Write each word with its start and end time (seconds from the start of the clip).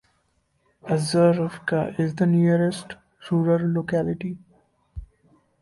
Azarovka 0.89 1.99
is 1.99 2.15
the 2.15 2.25
nearest 2.25 2.95
rural 3.29 3.71
locality. 3.71 4.39